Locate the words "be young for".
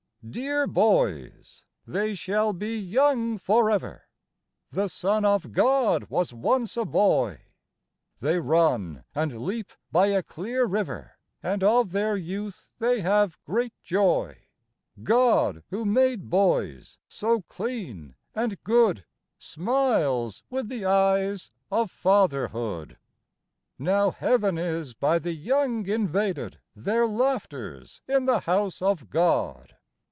2.53-3.71